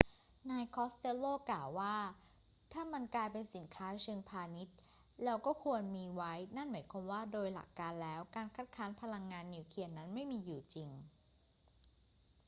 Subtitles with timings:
[0.51, 1.97] นายคอสเตลโลกล่าวว่า
[2.73, 4.77] ถ้ามันกลายเป็นสินค้าเชิงพาณิชย์
[5.25, 10.89] เราก็ควรมีไว้ นั่นหมายความว่าโดยหลักการแล้วการคัดค้านพลังงานนิวเคลียร์นั้นไม่มีอยู่จริง